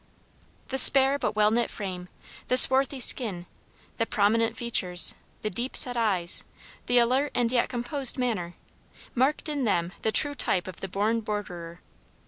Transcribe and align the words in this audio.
The 0.69 0.79
spare 0.79 1.19
but 1.19 1.35
well 1.35 1.51
knit 1.51 1.69
frame, 1.69 2.09
the 2.47 2.57
swarthy 2.57 2.99
skin, 2.99 3.45
the 3.99 4.07
prominent 4.07 4.57
features, 4.57 5.13
the 5.43 5.51
deep 5.51 5.77
set 5.77 5.95
eyes, 5.95 6.43
the 6.87 6.97
alert 6.97 7.33
and 7.35 7.51
yet 7.51 7.69
composed 7.69 8.17
manner; 8.17 8.55
marked 9.13 9.47
in 9.47 9.63
them 9.63 9.93
the 10.01 10.11
true 10.11 10.33
type 10.33 10.67
of 10.67 10.77
the 10.79 10.87
born 10.87 11.19
borderer. 11.19 11.81